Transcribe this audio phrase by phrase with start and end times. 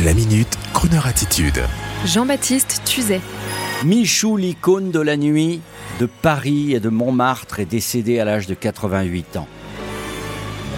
[0.00, 1.62] La minute, Kroneur attitude.
[2.06, 3.20] Jean-Baptiste Tuzet.
[3.84, 5.60] Michou, l'icône de la nuit
[6.00, 9.46] de Paris et de Montmartre, est décédé à l'âge de 88 ans.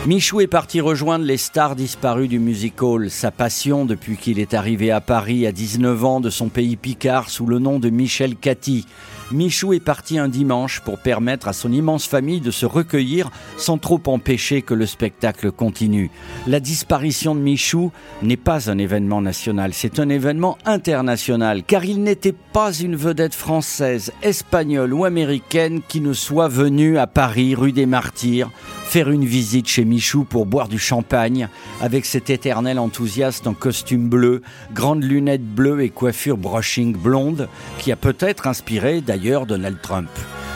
[0.06, 3.08] Michou est parti rejoindre les stars disparues du music hall.
[3.08, 7.30] Sa passion, depuis qu'il est arrivé à Paris à 19 ans de son pays picard
[7.30, 8.84] sous le nom de Michel Cathy.
[9.32, 13.78] Michou est parti un dimanche pour permettre à son immense famille de se recueillir sans
[13.78, 16.10] trop empêcher que le spectacle continue.
[16.46, 17.90] La disparition de Michou
[18.22, 23.34] n'est pas un événement national, c'est un événement international, car il n'était pas une vedette
[23.34, 28.50] française, espagnole ou américaine qui ne soit venue à Paris, rue des Martyrs,
[28.84, 31.48] faire une visite chez Michou pour boire du champagne
[31.80, 37.90] avec cet éternel enthousiaste en costume bleu, grandes lunettes bleues et coiffure brushing blonde qui
[37.90, 40.10] a peut-être inspiré d'ailleurs Donald Trump.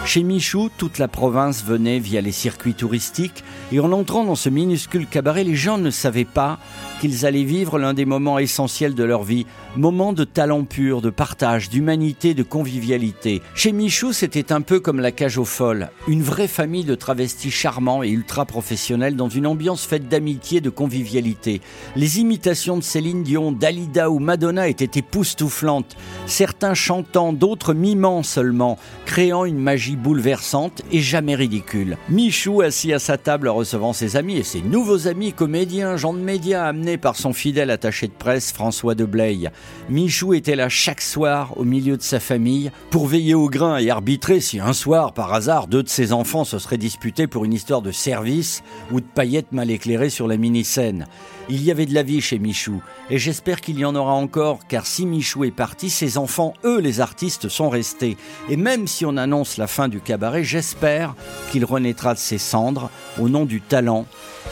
[0.04, 4.48] Chez Michou, toute la province venait via les circuits touristiques et en entrant dans ce
[4.48, 6.58] minuscule cabaret, les gens ne savaient pas
[7.00, 11.10] qu'ils allaient vivre l'un des moments essentiels de leur vie, moment de talent pur, de
[11.10, 13.42] partage, d'humanité, de convivialité.
[13.54, 17.50] Chez Michou, c'était un peu comme la cage aux folles, une vraie famille de travestis
[17.50, 21.60] charmants et ultra professionnels dans une ambiance faite d'amitié, de convivialité.
[21.94, 28.78] Les imitations de Céline Dion, Dalida ou Madonna étaient époustouflantes, certains chantant, d'autres mimant seulement,
[29.04, 31.96] créant une magie bouleversante et jamais ridicule.
[32.08, 36.18] Michou assis à sa table recevant ses amis et ses nouveaux amis comédiens, gens de
[36.18, 39.50] médias amenés par son fidèle attaché de presse François de Blaye.
[39.88, 43.90] Michou était là chaque soir au milieu de sa famille pour veiller au grain et
[43.90, 47.52] arbitrer si un soir, par hasard, deux de ses enfants se seraient disputés pour une
[47.52, 51.06] histoire de service ou de paillettes mal éclairées sur la mini-scène.
[51.50, 54.66] Il y avait de la vie chez Michou, et j'espère qu'il y en aura encore,
[54.68, 58.18] car si Michou est parti, ses enfants, eux les artistes, sont restés.
[58.50, 61.14] Et même si on annonce la fin du cabaret, j'espère
[61.52, 62.90] qu'il renaîtra de ses cendres
[63.20, 64.06] au nom du talent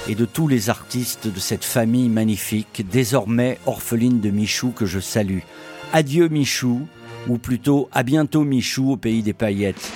[0.08, 5.00] et de tous les artistes de cette famille magnifique, désormais orpheline de Michou que je
[5.00, 5.40] salue.
[5.92, 6.86] Adieu Michou,
[7.26, 9.90] ou plutôt à bientôt Michou au pays des paillettes.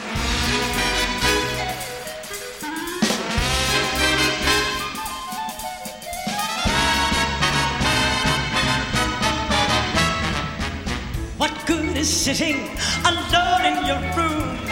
[11.38, 12.56] What good is sitting
[13.04, 14.69] alone in your room?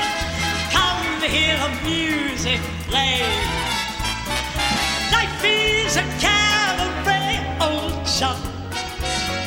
[1.31, 2.59] Hear the music
[2.89, 3.21] play.
[5.13, 8.41] Life is a cabaret, old chum.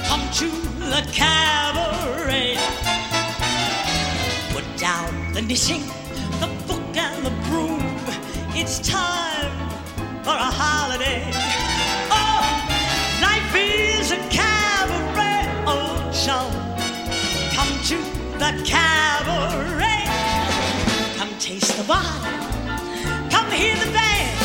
[0.05, 0.47] Come to
[0.93, 2.55] the cabaret.
[4.53, 5.81] Put down the knitting,
[6.39, 7.81] the book and the broom.
[8.53, 9.51] It's time
[10.23, 11.23] for a holiday.
[12.11, 12.43] Oh,
[13.23, 16.51] life is a cabaret, old chum.
[17.55, 17.97] Come to
[18.37, 19.80] the cabaret.
[21.41, 22.05] Taste the wine.
[23.31, 24.37] Come hear the band.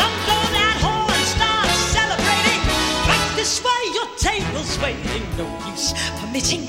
[0.00, 1.20] Come blow that horn.
[1.36, 2.62] Start celebrating.
[3.06, 5.22] Right this way, your table's waiting.
[5.36, 6.62] No use permitting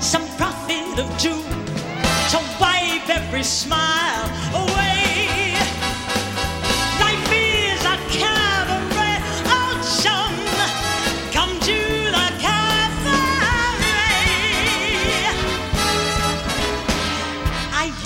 [0.00, 1.44] some prophet of doom
[2.30, 4.24] to wipe every smile
[4.54, 4.69] away.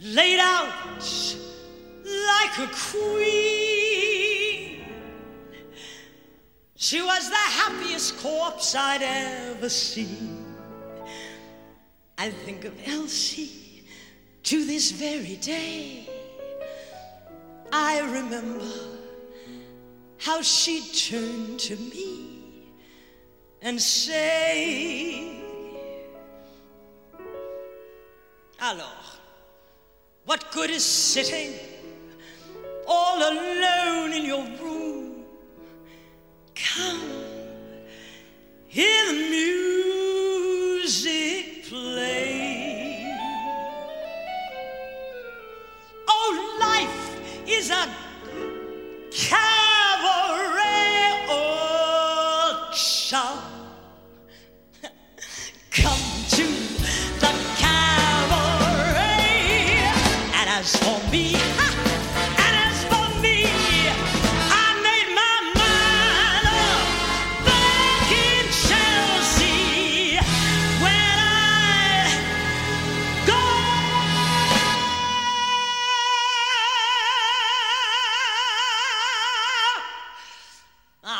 [0.00, 1.36] laid out
[2.04, 3.98] like a queen,
[6.76, 10.44] she was the happiest corpse I'd ever seen.
[12.16, 13.84] I think of Elsie
[14.44, 16.08] to this very day.
[17.72, 18.64] I remember
[20.18, 22.72] how she turned to me
[23.62, 25.42] and say,
[28.60, 29.18] Alors,
[30.28, 31.54] what good is sitting
[32.86, 35.24] all alone in your room?
[36.54, 37.00] Come,
[38.66, 39.14] hear the
[40.84, 43.10] music play.
[46.06, 47.88] Oh, life is a
[49.10, 49.47] cabaret,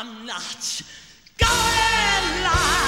[0.01, 0.83] I'm not
[1.39, 2.88] going like